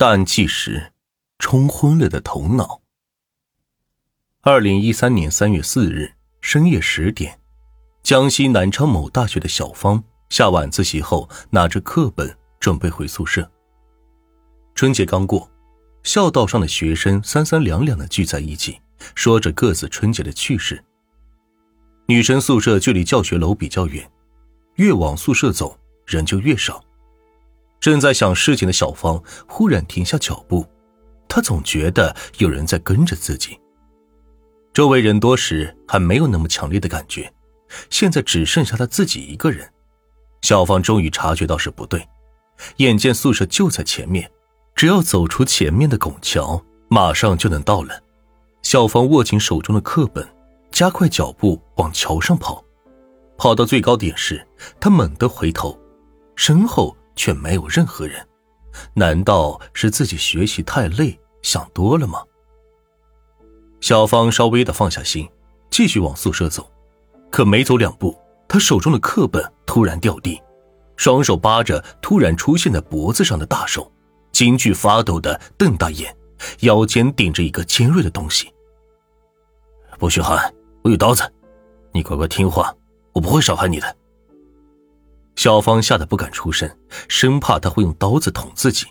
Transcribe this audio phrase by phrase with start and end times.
[0.00, 0.92] 淡季时，
[1.40, 2.82] 冲昏了的头脑。
[4.42, 7.40] 二零一三年三月四日深夜十点，
[8.04, 13.50] 江西南昌某大学的小芳下晚自习后，拿着课本准备回宿舍。
[14.76, 15.50] 春节刚过，
[16.04, 18.80] 校道上的学生三三两两的聚在一起，
[19.16, 20.80] 说着各自春节的趣事。
[22.06, 24.08] 女生宿舍距离教学楼比较远，
[24.76, 25.76] 越往宿舍走
[26.06, 26.84] 人就越少。
[27.80, 30.66] 正在想事情的小芳忽然停下脚步，
[31.28, 33.58] 她总觉得有人在跟着自己。
[34.72, 37.32] 周围人多时还没有那么强烈的感觉，
[37.90, 39.68] 现在只剩下她自己一个人。
[40.42, 42.06] 小芳终于察觉到是不对，
[42.76, 44.30] 眼见宿舍就在前面，
[44.74, 48.02] 只要走出前面的拱桥，马上就能到了。
[48.62, 50.26] 小芳握紧手中的课本。
[50.70, 52.62] 加快脚步往桥上跑，
[53.38, 54.46] 跑到最高点时，
[54.78, 55.76] 他猛地回头，
[56.36, 58.26] 身后却没有任何人。
[58.94, 62.22] 难道是自己学习太累，想多了吗？
[63.80, 65.28] 小芳稍微的放下心，
[65.68, 66.70] 继续往宿舍走。
[67.30, 70.40] 可没走两步，她手中的课本突然掉地，
[70.96, 73.90] 双手扒着突然出现在脖子上的大手，
[74.30, 76.16] 惊惧发抖的瞪大眼，
[76.60, 78.52] 腰间顶着一个尖锐的东西。
[79.98, 80.54] 不许喊！
[80.82, 81.28] 我有刀子，
[81.92, 82.72] 你乖乖听话，
[83.12, 83.96] 我不会伤害你的。
[85.38, 86.68] 小芳吓得不敢出声，
[87.06, 88.86] 生怕他会用刀子捅自己。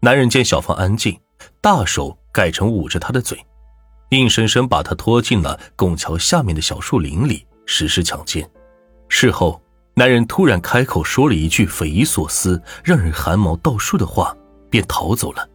[0.00, 1.20] 男人见小芳安静，
[1.60, 3.38] 大手改成捂着她的嘴，
[4.12, 8.48] 硬生生把她拖进了拱桥下面的小树林里实施强奸。
[9.10, 9.60] 事后，
[9.92, 14.34] 男人突然开口说了一句匪夷所思、让人汗毛倒竖的话，
[14.70, 15.46] 便逃走了。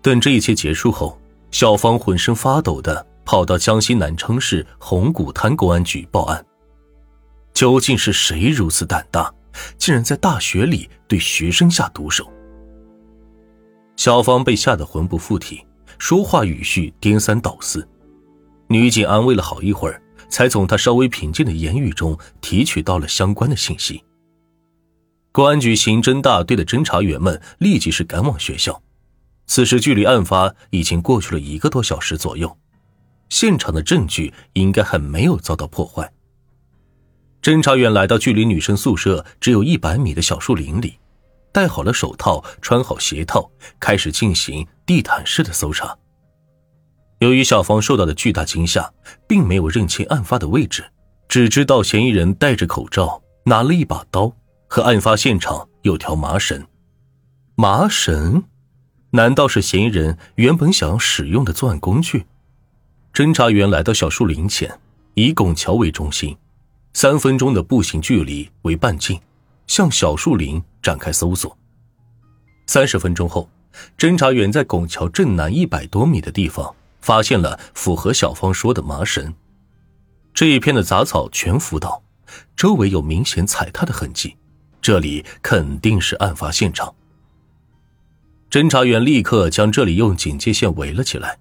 [0.00, 3.04] 等这一切结束后，小芳浑身发抖的。
[3.24, 6.44] 跑到江西南昌市红谷滩公安局报案。
[7.60, 9.30] 究竟是谁如此胆大，
[9.76, 12.26] 竟然在大学里对学生下毒手？
[13.96, 15.62] 小芳被吓得魂不附体，
[15.98, 17.86] 说话语序颠三倒四。
[18.68, 24.02] 女警安慰了好一会儿，才从她稍微平静的言语中提取到了相关的信息。
[25.30, 28.82] 公安局刑侦大队的侦查员们立即是赶往学校。
[29.46, 32.56] 此时距离案发已经过去了一个多小时左右。
[33.28, 36.10] 现场的证据应该还没有遭到破坏。
[37.42, 40.98] 侦查员来到距离女生宿舍只有一百米的小树林里，
[41.52, 45.96] 戴好了手套，穿好鞋套，开始进行地毯式的搜查。
[47.20, 48.92] 由于小芳受到的巨大惊吓，
[49.26, 50.84] 并没有认清案发的位置，
[51.28, 54.30] 只知道嫌疑人戴着口罩，拿了一把刀，
[54.68, 56.62] 和案发现场有条麻绳。
[57.54, 58.44] 麻绳？
[59.12, 62.26] 难道是嫌疑人原本想要使用的作案工具？
[63.14, 64.78] 侦查员来到小树林前，
[65.14, 66.36] 以拱桥为中心，
[66.92, 69.20] 三分钟的步行距离为半径，
[69.66, 71.56] 向小树林展开搜索。
[72.66, 73.48] 三十分钟后，
[73.96, 79.32] 侦查员在拱桥正南一百多米的地方发现了符合小芳说的麻绳。
[80.34, 82.02] 这一片的杂草全浮倒，
[82.56, 84.36] 周围有明显踩踏的痕迹，
[84.80, 86.94] 这里肯定是案发现场。
[88.50, 91.38] 侦查员立刻将这里用警戒线围了起来。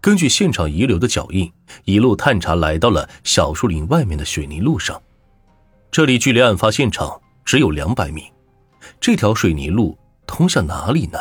[0.00, 1.52] 根据现场遗留的脚印，
[1.84, 5.00] 一路探查，来到了小树林外面的水泥路上。
[5.90, 8.24] 这里距离案发现场只有两百米，
[8.98, 11.18] 这条水泥路通向哪里呢？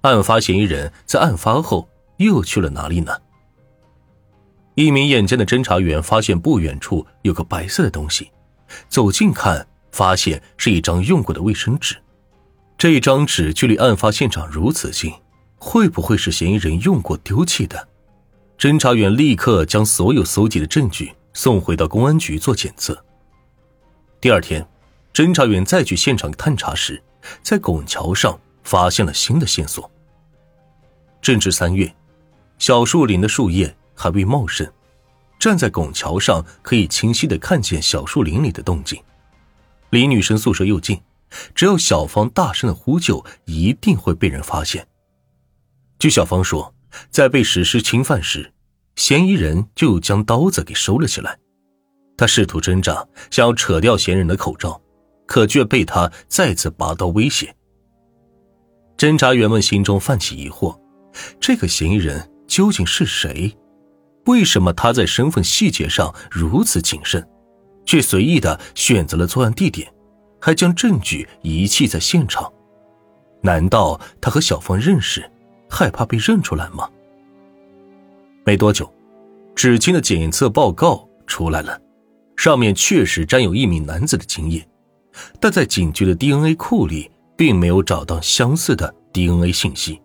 [0.00, 3.12] 案发嫌疑人在案发后又去了哪里呢？
[4.74, 8.32] 一名眼尖的侦查员发现不远处有个白色的东西，
[8.88, 11.96] 走近看，发现是一张用过的卫生纸。
[12.76, 15.12] 这张纸距离案发现场如此近，
[15.58, 17.86] 会不会是嫌疑人用过丢弃的？
[18.60, 23.02] 侦查员立刻将所有搜集的证据送回到公安局做检测。
[24.20, 24.68] 第二天，
[25.14, 27.02] 侦查员再去现场探查时，
[27.42, 29.90] 在拱桥上发现了新的线索。
[31.22, 31.90] 正值三月，
[32.58, 34.70] 小树林的树叶还未茂盛，
[35.38, 39.02] 站在拱桥上可以清晰的看见小树林里的动静。
[39.88, 41.00] 离女生宿舍又近，
[41.54, 44.86] 只要小芳大声的呼救，一定会被人发现。
[45.98, 46.74] 据小芳说。
[47.10, 48.52] 在被实施侵犯时，
[48.96, 51.38] 嫌疑人就将刀子给收了起来。
[52.16, 54.80] 他试图挣扎，想要扯掉嫌疑人的口罩，
[55.26, 57.54] 可却被他再次拔刀威胁。
[58.98, 60.78] 侦查员们心中泛起疑惑：
[61.40, 63.56] 这个嫌疑人究竟是谁？
[64.26, 67.26] 为什么他在身份细节上如此谨慎，
[67.86, 69.90] 却随意的选择了作案地点，
[70.38, 72.52] 还将证据遗弃在现场？
[73.42, 75.24] 难道他和小芳认识？
[75.70, 76.90] 害怕被认出来吗？
[78.44, 78.92] 没多久，
[79.54, 81.80] 纸巾的检测报告出来了，
[82.36, 84.66] 上面确实沾有一名男子的精液，
[85.38, 90.00] 但在警局的 DNA 库里并没有找到相似的 DNA 信息。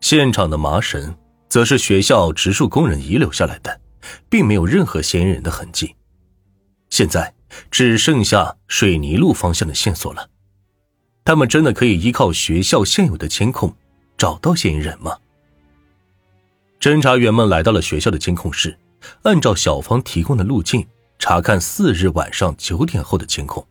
[0.00, 1.14] 现场的麻绳
[1.48, 3.80] 则是学校植树工人遗留下来的，
[4.28, 5.94] 并没有任何嫌疑人的痕迹。
[6.90, 7.32] 现在
[7.70, 10.28] 只剩下水泥路方向的线索了。
[11.24, 13.74] 他们真的可以依靠学校现有的监控
[14.22, 15.18] 找到嫌疑人吗？
[16.78, 18.78] 侦查员们来到了学校的监控室，
[19.22, 20.86] 按照小芳提供的路径
[21.18, 23.66] 查看四日晚上九点后的监控。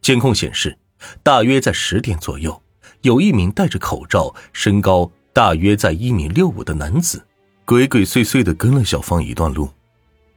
[0.00, 0.78] 监控显示，
[1.22, 2.62] 大约在十点左右，
[3.02, 7.22] 有一名戴着口罩、身高大约在一米六五的男子，
[7.66, 9.68] 鬼鬼祟祟的跟了小芳一段路。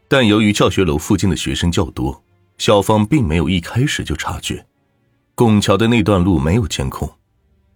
[0.09, 2.21] 但由于教学楼附近的学生较多，
[2.57, 4.67] 小芳并没有一开始就察觉。
[5.35, 7.09] 拱桥的那段路没有监控，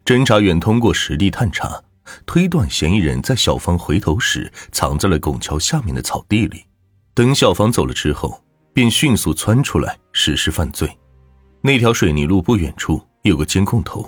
[0.06, 1.82] 侦查员通过实地探查。
[2.26, 6.66] 推断嫌疑人在小芳回头时藏在了拱桥下面的草地里，
[7.14, 10.98] 等小芳走了之后，便迅速窜出来实施犯罪。
[11.62, 14.06] 那条水泥路不远处有个监控头，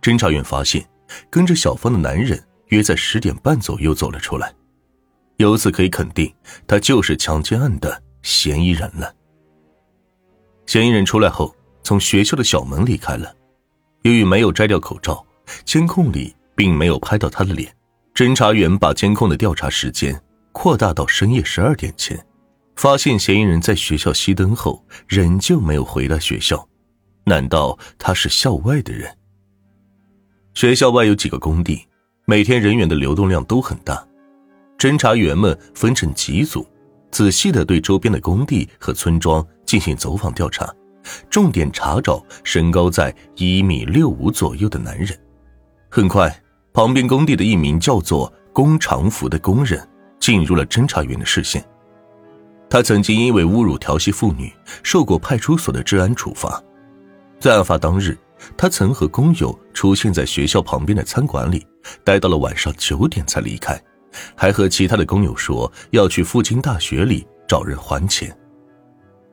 [0.00, 0.88] 侦查员发现
[1.28, 4.50] 跟着小芳的男人约在十点半左右走了出来，
[5.36, 6.34] 由此可以肯定
[6.66, 9.14] 他就是强奸案的嫌疑人了。
[10.64, 13.34] 嫌疑人出来后从学校的小门离开了，
[14.02, 15.24] 由于没有摘掉口罩，
[15.64, 16.34] 监控里。
[16.58, 17.72] 并没有拍到他的脸。
[18.12, 22.18] 侦查员把监控的调查时间扩大到深夜十二点前，
[22.74, 26.68] 发现嫌疑人在学校熄灯后仍旧没有回来学校。
[27.22, 29.16] 难道他是校外的人？
[30.52, 31.86] 学校外有几个工地，
[32.24, 34.04] 每天人员的流动量都很大。
[34.76, 36.66] 侦查员们分成几组，
[37.12, 40.68] 仔细的对周边的工地和村庄进行走访调查，
[41.30, 45.08] 重点查找身高在一米六五左右的男人。
[45.88, 46.34] 很快。
[46.70, 49.88] 旁边工地的一名叫做龚长福的工人
[50.20, 51.64] 进入了侦查员的视线。
[52.70, 54.52] 他曾经因为侮辱调戏妇女，
[54.84, 56.62] 受过派出所的治安处罚。
[57.40, 58.16] 在案发当日，
[58.56, 61.66] 他曾和工友出现在学校旁边的餐馆里，
[62.04, 63.82] 待到了晚上九点才离开，
[64.36, 68.32] 还和其他的工友说要去附近大学里找人还钱。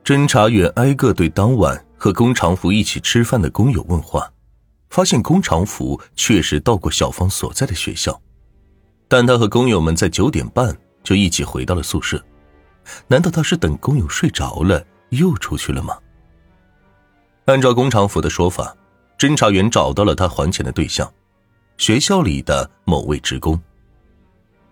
[0.06, 4.32] 侦查员挨个对当晚和龚长福一起吃饭的工友问话。
[4.92, 8.22] 发现龚长福确实到过小芳所在的学校，
[9.08, 12.24] 但他和工友们在九点半就一起回到了宿舍。
[13.08, 15.98] 难道他是等工友睡着了又出去了吗？
[17.46, 18.78] 按照龚长福的说法，
[19.18, 21.12] 侦查员找到了他还钱的对象——
[21.80, 23.60] 学校里的某位职工。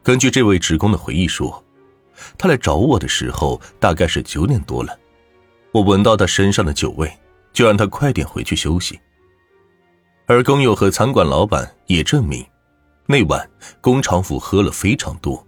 [0.04, 1.62] 根据这位职工的回忆说，
[2.38, 4.96] 他来找我的时候大概是九点多了，
[5.74, 7.12] 我闻到他身上的酒味，
[7.52, 9.00] 就让他快点回去休息。
[10.28, 12.46] 而工友和餐馆老板也证明，
[13.08, 13.50] 那晚
[13.82, 15.46] 龚长福喝了非常多，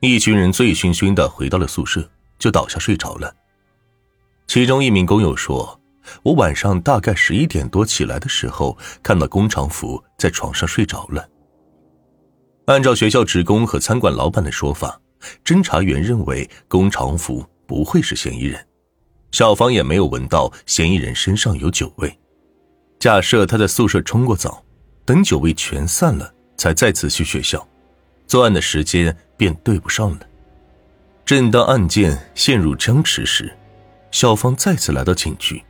[0.00, 2.06] 一群人醉醺醺的回到了宿舍，
[2.38, 3.34] 就倒下睡着了。
[4.46, 5.80] 其中一名工友说
[6.22, 11.26] ：“我晚上大概十一点多起来的时候，看到龚长福在床上睡着了。”
[12.66, 15.00] 按照学校职工和餐馆老板的说法，
[15.42, 18.65] 侦查员认为龚长福不会是嫌疑人，
[19.36, 22.18] 小芳也没有闻到嫌疑人身上有酒味。
[22.98, 24.64] 假设他在宿舍冲过澡，
[25.04, 27.68] 等酒味全散了，才再次去学校，
[28.26, 30.20] 作案的时间便对不上了。
[31.26, 33.54] 正当案件陷入僵持时，
[34.10, 35.62] 小芳再次来到警局。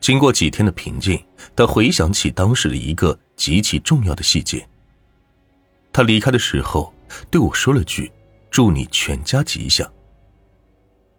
[0.00, 1.22] 经过几天的平静，
[1.54, 4.66] 她回想起当时的一个极其重要的细节。
[5.92, 6.94] 他离开的时候
[7.30, 8.10] 对我说了句
[8.50, 9.86] ：“祝你全家吉祥。”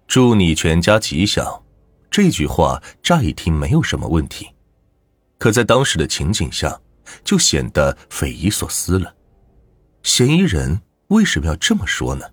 [0.07, 1.61] 祝你全家吉祥，
[2.09, 4.49] 这句话乍一听没有什么问题。
[5.37, 6.79] 可在当时的情景下，
[7.23, 9.13] 就显得匪夷所思了。
[10.03, 12.25] 嫌疑人为什么要这么说呢？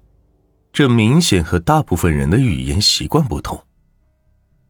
[0.73, 3.65] 这明显和大部分人的语言习惯不同。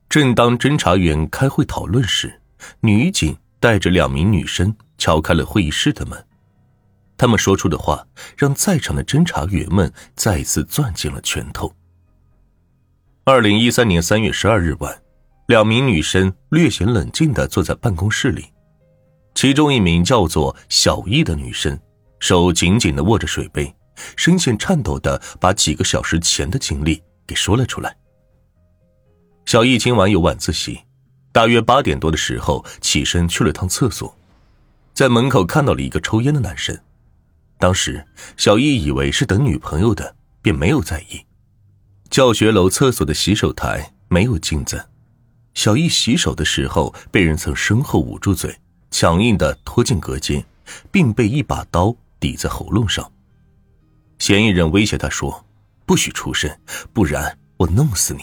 [0.08, 2.40] 正当侦查员开会讨论时，
[2.80, 6.26] 女警带着两名女生敲开了会议室的门。
[7.16, 8.06] 他们说出的话
[8.36, 11.72] 让在场的侦查员们再次攥紧了拳头。
[13.26, 15.02] 二零一三年三月十二日晚。
[15.46, 18.44] 两名女生略显冷静的坐在办公室里，
[19.34, 21.78] 其中一名叫做小易的女生，
[22.18, 23.74] 手紧紧的握着水杯，
[24.14, 27.96] 声线颤抖的把几个小时前的经历给说了出来。
[29.46, 30.80] 小易今晚有晚自习，
[31.32, 34.14] 大约八点多的时候起身去了趟厕所，
[34.92, 36.78] 在门口看到了一个抽烟的男生，
[37.58, 41.24] 当时小易以为是等女朋友的，便没有在意。
[42.14, 44.88] 教学楼厕所的洗手台没有镜子。
[45.52, 48.56] 小易洗手的时候，被人从身后捂住嘴，
[48.92, 50.46] 强硬的拖进隔间，
[50.92, 53.10] 并被一把刀抵在喉咙上。
[54.20, 55.44] 嫌疑人威胁他说
[55.84, 56.56] ：“不许出声，
[56.92, 58.22] 不然我弄死你。”